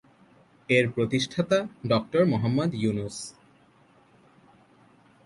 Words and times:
এর 0.69 0.85
প্রতিষ্ঠাতা 0.95 1.57
ডঃ 1.89 2.25
মুহাম্মদ 2.31 2.69
ইউনুস। 2.81 3.17